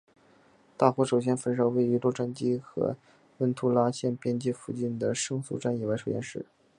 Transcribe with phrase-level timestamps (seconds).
[0.77, 2.97] 大火首先焚烧位于洛杉矶和
[3.37, 6.43] 文图拉县边界附近的圣苏珊娜野外实验室。